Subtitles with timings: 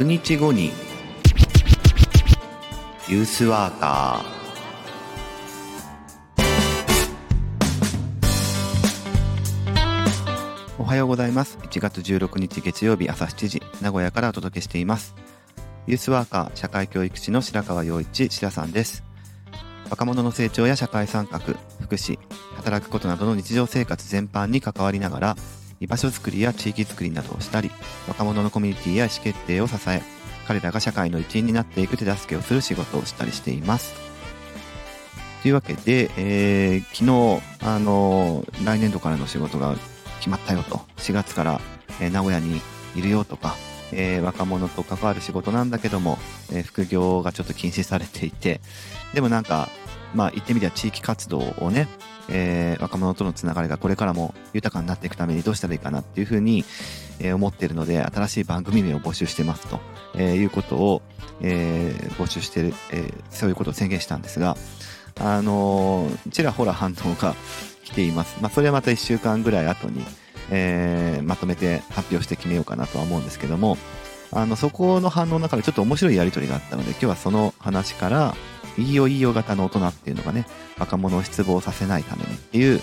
[0.00, 0.72] 100日後に
[3.06, 4.40] ユースワーカー。
[10.78, 11.58] おはようございます。
[11.58, 15.14] 1月16日月曜日朝7時名古屋からお届けしています。
[15.86, 19.04] ユースワーカー社会教育士の白川陽一白さんです。
[19.90, 22.18] 若者の成長や社会参画福祉
[22.56, 25.36] 働くことなどの日常生活全般に関わりながら
[25.80, 27.70] 居場所づくりや地域づくりなどをしたり
[28.06, 30.02] 若者のコミュニティや意思決定を支え
[30.46, 33.94] 彼らが社会の一員になっていく手助けをする仕事をしたりしています。
[35.42, 39.76] というわけで、えー、昨日、あのー、来年度からの仕事が
[40.18, 40.80] 決まったよと。
[40.96, 41.60] 4月から、
[42.00, 42.60] えー、名古屋に
[42.96, 43.54] いるよとか、
[43.92, 46.18] えー、若者と関わる仕事なんだけども、
[46.52, 48.60] えー、副業がちょっと禁止されていて
[49.14, 49.68] でもなんか
[50.14, 51.86] まあ言ってみりゃ地域活動をね、
[52.30, 56.64] えー、若者とのつながりがこれからも豊かになっていくためにどうしたらいいかなっていうふうに、
[57.18, 59.80] えー、思っているので、新しい番組名を募集してますと、
[60.14, 61.02] えー、いうことを、
[61.40, 64.56] えー、募集してる、えー、そういうことを宣言したんですが、
[65.18, 67.34] あのー、ちらほら反応が
[67.84, 68.38] 来ています。
[68.40, 70.04] まあ、それはまた1週間ぐらい後に、
[70.50, 73.76] えー、まとめて発表して決めようかなとは思うんですけども、
[74.32, 78.34] あの、そこの反応の中でちょっと面白いやりとりがあったので、今日はその話から、
[78.78, 80.46] いいよいいよ型の大人っていうのがね、
[80.78, 82.80] 若者を失望させないためにっていう、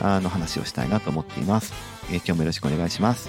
[0.00, 1.72] あの話をしたいなと思っています。
[2.10, 3.28] えー、今日もよろしくお願いします。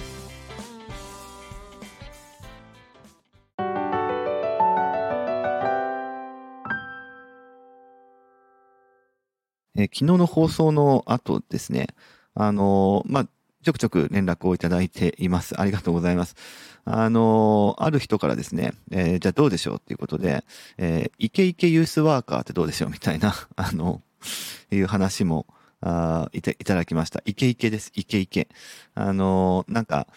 [9.76, 11.86] えー、昨日の放送の後ですね、
[12.34, 13.28] あのー、まあ、
[13.62, 15.60] ちょくちょく連絡をいただいています。
[15.60, 16.36] ありがとうございます。
[16.84, 20.44] あの、ある人からですね、えー、じゃあどうでしょうっていうことで、
[20.78, 24.02] えー、イケイケユースワーカーってどうでしょうみたいな、 あの、
[24.70, 25.46] いう話も、
[25.80, 27.22] あいたいただきました。
[27.24, 27.92] イケイケです。
[27.94, 28.48] イケイケ。
[28.94, 30.08] あの、なんか、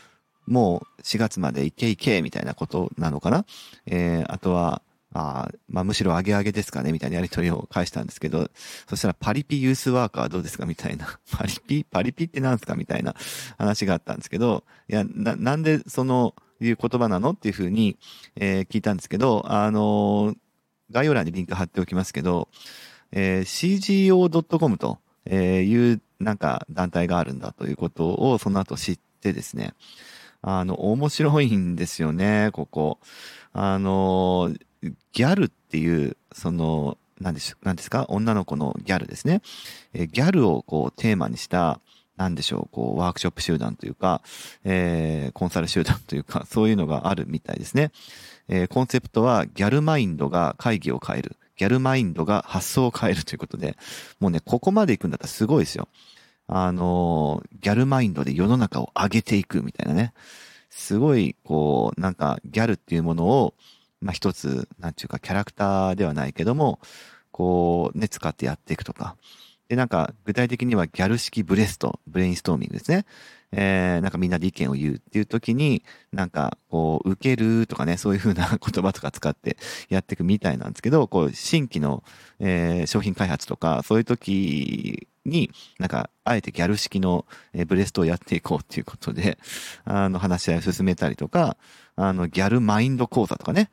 [0.48, 3.46] もう4月までイケイケみたいなことなのかな？
[3.86, 4.82] えー、あとは、
[5.14, 8.50] あまあ、むしろ上げ上げですかねみたいなやりとりを返したんですけど、
[8.88, 11.20] そしたらパリピユースワーカーどうですかみたいな。
[11.32, 13.16] パリピパリピって何すかみたいな
[13.58, 17.98] 話があったんですけど、いや、な、なんでその、いう言葉なのっていうふうに、
[18.36, 20.38] えー、聞いたんですけど、あのー、
[20.92, 22.50] 概要欄にリンク貼っておきますけど、
[23.12, 29.74] えー、CGO.com というなんか団体があるんだということをその後知ってですね、
[30.42, 33.00] あの、面白いんですよね、ここ。
[33.54, 38.06] あの、ギャルっていう、その、何でしょ、何ですか？
[38.10, 39.42] 女の子のギャルですね。
[39.94, 41.80] えギャルをこうテーマにした、
[42.18, 44.22] なんでしょう、こう、ワークショップ集団というか、
[44.64, 47.92] えー、コンサル集団というか、 そういうのがあるみたいですね。
[48.48, 51.38] えー、コンセプトは、ギャルマインドが会議を変える。
[51.58, 53.78] ギャルマインドが発想を変えるということで、
[54.20, 55.88] もうね、ここまで行くんだったらすごいですよ。
[56.48, 60.14] あのー、ギャルマインドで世の中を上げていくみたいなね。
[60.70, 63.54] すごい、こう、なんか、ギャルっていうものを、
[64.02, 66.80] まあ、一つ、なんていうか、キャラクターではないけども、
[67.32, 69.16] こう、ね、使ってやっていくとか。
[69.70, 73.06] で、なんか、具体的にはギャル式ブレスト、ブレインストーミングですね。
[73.54, 79.58] えー、なんかみんなで意見を言うっていう時に、なんか、こう、受けるとかね、そういう風な言葉とか使って
[79.90, 82.04] やっていくみたいなんですけど、こう、新規の、
[82.40, 87.26] えー、商品開発とか、そういう時に、なんか、あえてギャル式の、
[87.68, 89.38] ブレストをやっていこうっていうことで、
[89.86, 91.58] あの、話し合いを進めたりとか、
[91.96, 93.70] あの、ギャルマインド講座とかね、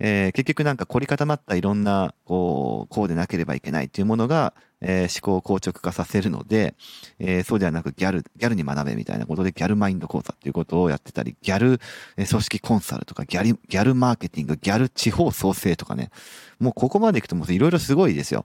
[0.00, 6.74] えー、結局なんか凝り固まったいろんな、こう、こうでなければいけないっていうものが、えー、思考を硬直化させるので、
[7.18, 11.80] えー、そうではなくギャル、ギャルに学べみたいなことでギャルマインド講座っていうことをやってたり、ギャル、
[12.16, 16.10] え組織コンサルとか、ギャル、ギャルマーケティング、ギャル地方創生とかね、
[16.58, 18.44] もうここまで行くともういろいろすごいですよ。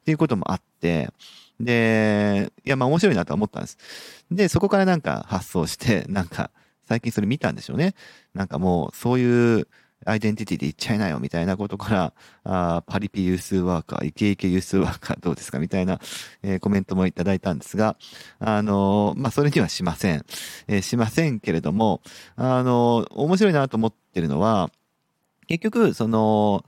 [0.00, 1.10] っていうこともあって、
[1.60, 3.78] で、いや、まあ面白いなと思ったんです。
[4.30, 6.50] で、そこからなんか発想して、なんか、
[6.90, 7.94] 最近それ見たんでしょうね。
[8.34, 9.68] なんかもう、そういう、
[10.06, 12.12] アイデンティティで言っちゃいなよみたいなことから、
[12.42, 16.00] あパリピユースワーカー、イケイケユースワーカーどうですかみたいな、
[16.42, 17.96] えー、コメントもいただいたんですが、
[18.40, 20.24] あのー、まあ、それにはしません。
[20.66, 22.00] えー、しませんけれども、
[22.34, 24.72] あの面白いなと思ってるのは、
[25.46, 26.64] 結局、その、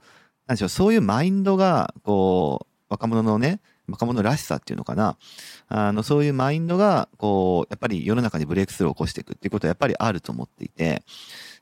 [0.47, 5.17] なんでしょう、そういうマインドが、こう、若者のね、若者らしさっていうのかな。
[5.67, 11.03] あの、そういうマインドが、こう、やっぱり世の中にブレイクスルーを起こしていくっていうことはやっぱりあると思っていて、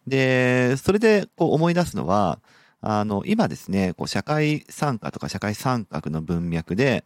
[0.08, 2.40] で、それでこう思い出すのは、
[2.82, 7.06] あの、今ですね、こう社会参加とか社会参画の文脈で、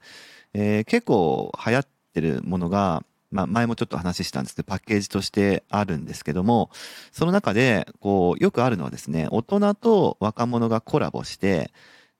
[0.53, 6.69] えー、結構流行ってるものが、まあ、前もちょっと話したんですけど、パッケージとしてあるんですけども、
[7.11, 11.71] その中で、こう、よくあるのはですね、大人と若者がコラボして、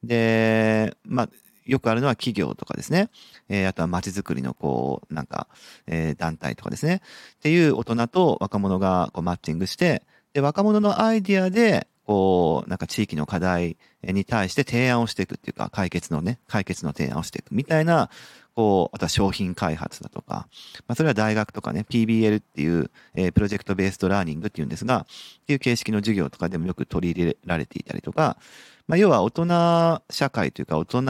[0.04, 1.30] で、まあ、
[1.66, 3.10] よくあるのは企業とかですね。
[3.50, 5.48] えー、あとは街づくりのこう、なんか、
[5.88, 7.02] えー、団体とかですね。
[7.38, 10.04] っていう大人と若者がこうマッチングして、
[10.34, 18.10] で、若者のアイディアで、こう、なんか地域の課題に対して提案をしていくっていうか、解決のね、解決の提案をしていくみたいな、
[18.56, 20.48] こう、あとは商品開発だとか、
[20.88, 25.06] まあ、それは大学とかね、PBL っていう、えー、プロジェクトベースドラーニングっていうんですが、
[25.42, 28.38] っていう形式の授業とかでもよく取り入れられていたりとか、
[28.88, 31.02] まあ、要は大人社会というか、大人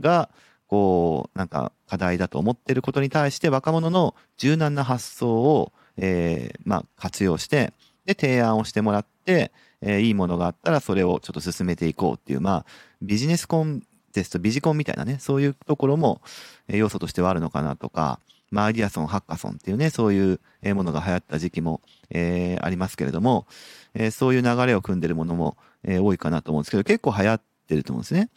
[0.00, 0.28] が、
[0.66, 7.72] こう、なんか課題だと思っていることに対して若者の柔軟な発想を、えー、まあ、活用して、
[8.04, 12.66] で、提案をしてもらって、えー、いいものがあったらそれをちょっと進めていこうっていう、まあ、
[13.02, 13.82] ビジネスコン
[14.12, 16.20] テスト、ビジコンみたいなね、そういうところも、
[16.68, 18.20] えー、要素としてはあるのかなとか、
[18.50, 20.40] まあ、アイディアソン、ハッカソンっていうね、そういう
[20.74, 21.80] ものが流行った時期も、
[22.10, 23.46] えー、ありますけれども、
[23.94, 28.30] えー、そういう流れを組んでるものも、えー、多いかなと思うんですけど、結構流行ってると思うんですね。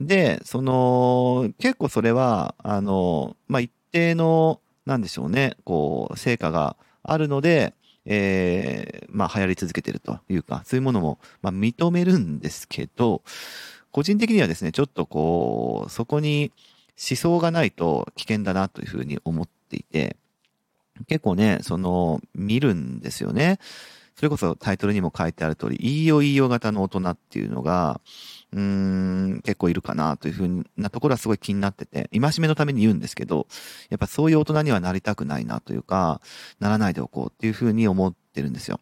[0.00, 7.74] で、その、結構それは、あの、まあ、一定の、なんでしょうね、こう、成果があるので、
[8.10, 13.22] えー、まあ流行り続けてるというか、そういうものも、まあ認めるんですけど、
[13.92, 16.50] 個人的にはですね、ちょっとこう、そこに
[16.98, 20.16] 思想がないと危険だなというふうに思っていて、
[21.06, 23.58] 結構ね、その、見るんですよね。
[24.18, 28.00] それこそタイトルにも書いてある通り、いいよいいよ型の大人っていうのが、
[28.52, 33.46] うーん、結構いるかなというふうなところはすごい気になってて、戒めのために言うんですけど、
[33.90, 36.20] やっぱそういう大人にはなりたくないなというか、
[36.58, 38.80] ならないでおこうっていうふうに思ってるんですよ。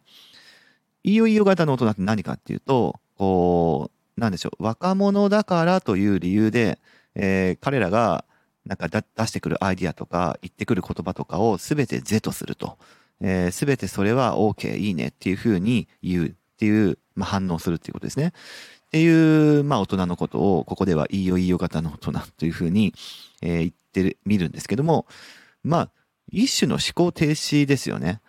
[1.03, 6.79] いいよいいよ型の大人って何かっていうと、こう、なんでしょう、若者だからという理由で、
[7.13, 8.25] えー、彼らが
[8.65, 12.79] なんか出してくるアイディアとか言ってくる言葉とかを全て是とすると。
[13.21, 18.33] えー、全てそれは OK、いいねっていうふうに言うっていう、まあ、反応するっていうことですね。
[18.87, 22.93] っていう、まあ、大人のことを、ここではいいよいいよ型の大人というふうに、
[23.41, 25.05] えー、言ってる、見るんですけども、
[25.63, 25.91] まあ、
[26.31, 28.21] 一種の思考停止ですよね。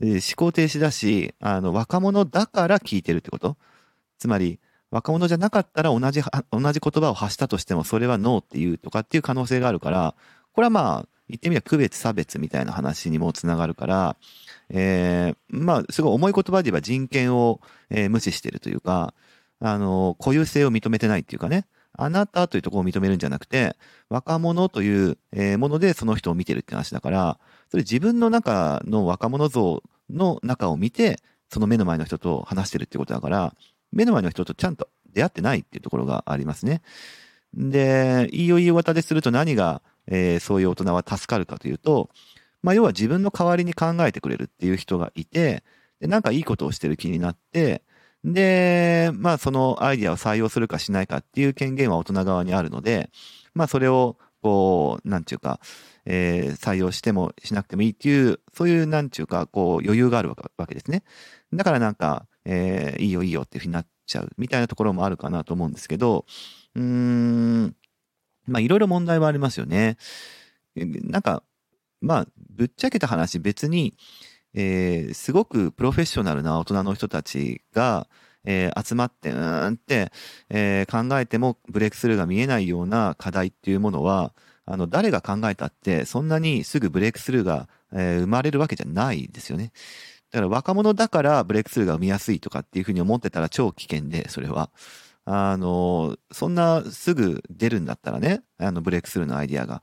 [0.00, 3.56] えー、思考停止だし、あの、若者だから聞いてるってこと
[4.18, 6.20] つまり、若者じゃなかったら同じ、
[6.50, 10.14] 同じ言葉を発したとしても、それはノーっていうとかっていう可能性があるから、
[10.52, 14.16] これはまあ、言ってみれば区別差別みたいな話にもつながるから、
[14.68, 19.14] えー、まあ、すごい重い言葉で言えば人権を、えー、無視してるというか、
[19.60, 23.76] あの、固有性を認めてないっていうかね、あなたというところを認めるんじゃなくて、
[24.10, 27.38] 若者という、えものでその人を見てるって話だから、
[27.70, 31.18] それ自分の中の若者像の中を見て、
[31.50, 33.54] その目の前の人と話してるってことだから、
[33.92, 36.82] 目の前の人とちゃんと出会ってないっていうところがありますね。
[37.54, 42.10] で、いいよいいよ型ですると何がえー、そういう大人は助かるかというと、
[42.62, 45.64] まあ、要は自分の代わりに考えてくれるっていう人がいて、
[46.00, 47.82] で、なんかいいことをしてる気になって、
[48.24, 53.10] で、まあ、そのアイディアを採用するかしないかっていう権限は大人側にあるので、
[53.54, 55.60] まあ、それを、こう、なんちゅうか、
[56.04, 61.04] えー、採用してもしなくてもいいっていう、そういう、なんちゅうか、こう、余裕があるわけですね。
[61.52, 66.26] だからなんか、えー、いいよいいよっていうふうになっちゃうみたいなところもあるかなと思うんですけど、
[66.74, 67.76] うーん、
[68.46, 69.96] まあいろいろ問題はありますよね。
[70.76, 71.42] なんか、
[72.00, 73.94] まあ、ぶっちゃけた話別に、
[74.54, 78.08] えー、すごくプロフェッショナルな大人の人たちが、
[78.44, 80.12] えー、集まって、うーんって、
[80.50, 84.32] えー、考えてもブレイクスルーが見えないような課題っていうものは、
[84.66, 89.72] あの、誰が考えたって、そんなにすぐブレイクスルーが、えー、生まれるわけじゃないですよね。
[90.30, 94.70] だから若者だからブレイクスルーが生みやすいとかっていうふうに思ってたら超危険で、それは。
[95.24, 99.82] あの、そんなすぐ出るんだったらね、あの、ブレイクスルーのアイディアが。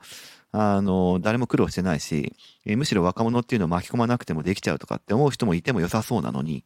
[0.51, 2.33] あの、誰も苦労してないし、
[2.65, 6.65] えむしろ若者っていうのを巻き込まなくてもできちゃうとかって思う人もいても良さそうなのに、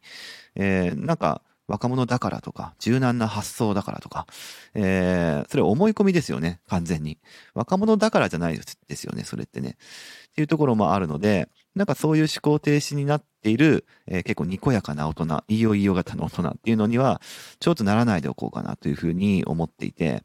[0.54, 4.26] えー、なんか、若者だからとか、柔軟な発想だからとか、
[4.74, 7.18] えー、それ思い込みですよね、完全に。
[7.54, 9.70] 若者だからじゃないですよね、それってね。
[9.70, 17.20] っていうところもあるので、なんかそういう思考停止になっている、えー、結構にこやかな大人、いいよいいよ型の大人っていうのには、
[17.58, 20.22] ちょっとならないでおこうかなというふうに思っていて、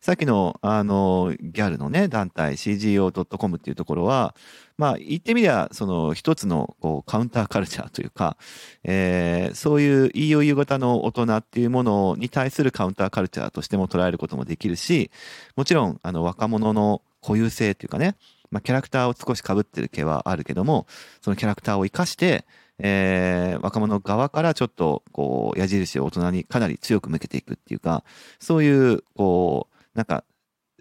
[0.00, 4.34] さっきの、あの、ギャルのね、団体 CGO.com っていうところは、
[4.76, 8.36] まあ、言ってみりゃ、その一つの、こう、カウンターカルチャーというか、
[8.84, 15.10] えー、そういういいよいいよ型の大人っていうものに対するカウンターカルチャーとしても捉えることもできるし、
[15.56, 18.14] もちろん、あの、若者の固有性っていうかね、
[18.50, 20.86] まあ、キャラクターを少し被ってる毛はあるけども、
[21.20, 22.44] そのキャラクターを活かして、
[22.78, 28.04] えー、若者側からちょっと、こう、矢印を大人にかなり強く向けていくっていうか、
[28.38, 30.24] そういう、こう、なんか、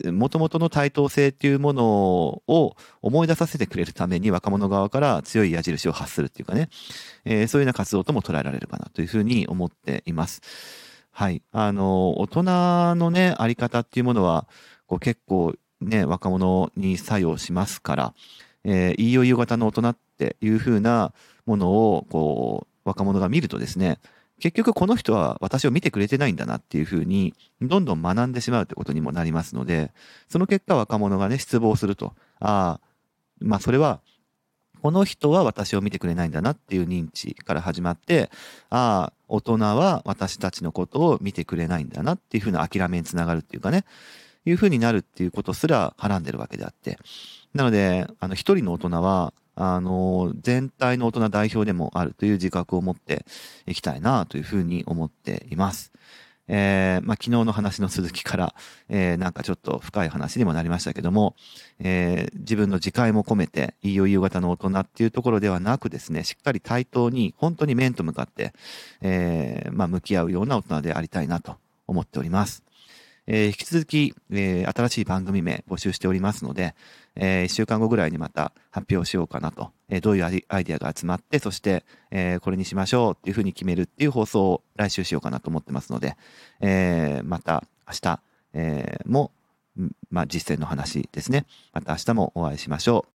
[0.05, 1.85] 元々の対等性っていうもの
[2.47, 6.69] を思い出させてくれるために若者側から強い矢印を発するっていうかね、
[7.25, 10.41] えー、そういうような活動とも捉えられるかなというふうに思っています。
[11.11, 11.41] はい。
[11.51, 12.43] あの、大人
[12.95, 14.47] のね、あり方っていうものは、
[14.85, 18.13] こう結構ね、若者に作用しますから、
[18.63, 21.13] えー、いいよいいよ型の大人っていう風な
[21.45, 23.99] ものを、こう、若者が見るとですね、
[24.39, 29.91] 結局この人は私を見てくれてないんだなっていうふうに、どんどん学んでしまうってことにもなりますので、
[30.29, 32.13] その結果若者がね、失望すると。
[32.39, 32.81] ああ、
[33.39, 34.01] まあそれは、
[34.81, 38.29] この人は私を見てくれないんだなっていう認知から始まって、
[38.69, 43.85] ああ、大人は私たちのことを見てくれないんだなっていうふうな諦めにつながるっていうかね、
[44.47, 46.97] いうふうになるっていうことすらはらんでるわけであって。
[47.53, 53.25] なので、あの、一人の大人は、あの、全体の大人代表でもあるという自覚を持って
[53.65, 55.91] いきたいなというふうに思っています。
[56.47, 58.55] えー、まあ、昨日の話の続きから、
[58.87, 61.35] えー、なんかちょっと深い話にもなりましたけども、
[61.79, 68.53] えー、自分の自戒も込めて、いいよ夕方の大人っていうところではなくですね、しっかり対等に、本当に面と向かって、
[69.01, 72.63] え、まあ、向き合うような大人でありたいなと思っております。
[73.27, 76.75] えー、引き続き、えー、新しい番組名募集しておりますので、
[77.15, 86.15] えー、1週間後ぐらいにまた発表しようかなと、えー、どういうアイデアが集まって、そして、えー、これにしましょうっていうふうに決めるっていう放送を来週しようかなと思ってますので、
[86.61, 88.21] えー、また明日、
[88.53, 89.31] えー、も、
[90.09, 91.45] まあ、実践の話ですね。
[91.73, 93.17] また明日もお会いしましょう。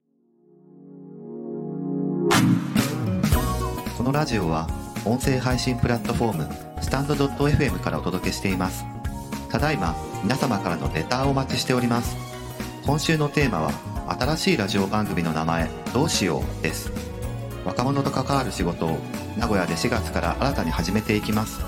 [3.97, 4.67] このラジオは
[5.05, 8.98] 音声配信プラットフォームスタンド .fm からお届けしています。
[9.49, 12.15] ただいま皆様からのレターをお待ちしております。
[12.85, 13.71] 今週のテーマは
[14.19, 16.91] 新しいラジオ番組の名前どうしようです。
[17.65, 18.99] 若者と関わる仕事を
[19.37, 21.61] 名古屋で4月から新たに始めていきます。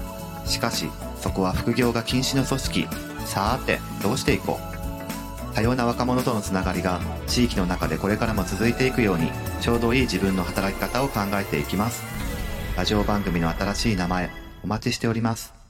[0.45, 2.87] しかしそこは副業が禁止の組織。
[3.25, 5.55] さーてどうしていこう。
[5.55, 12.03] 多様な若者とのつながりが地域の中でこれからも続いていくようにちょうどいい自分の働き方を考えていきます。
[12.77, 14.29] ラジオ番組の新しい名前
[14.63, 15.60] お待ちしております。